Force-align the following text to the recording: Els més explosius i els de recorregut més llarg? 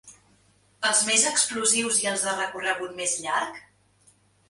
Els 0.91 1.01
més 1.09 1.27
explosius 1.33 2.01
i 2.07 2.11
els 2.15 2.27
de 2.31 2.35
recorregut 2.41 3.01
més 3.03 3.19
llarg? 3.29 3.65